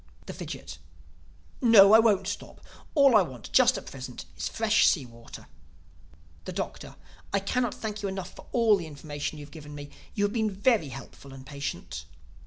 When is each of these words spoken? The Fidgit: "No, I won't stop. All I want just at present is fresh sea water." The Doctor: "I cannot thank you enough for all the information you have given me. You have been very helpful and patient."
The 0.25 0.33
Fidgit: 0.33 0.79
"No, 1.61 1.93
I 1.93 1.99
won't 1.99 2.25
stop. 2.25 2.59
All 2.95 3.15
I 3.15 3.21
want 3.21 3.51
just 3.51 3.77
at 3.77 3.85
present 3.85 4.25
is 4.35 4.47
fresh 4.49 4.87
sea 4.87 5.05
water." 5.05 5.45
The 6.45 6.51
Doctor: 6.53 6.95
"I 7.31 7.39
cannot 7.39 7.75
thank 7.75 8.01
you 8.01 8.09
enough 8.09 8.33
for 8.35 8.47
all 8.51 8.77
the 8.77 8.87
information 8.87 9.37
you 9.37 9.45
have 9.45 9.51
given 9.51 9.75
me. 9.75 9.91
You 10.15 10.23
have 10.23 10.33
been 10.33 10.49
very 10.49 10.87
helpful 10.89 11.33
and 11.33 11.45
patient." 11.45 12.05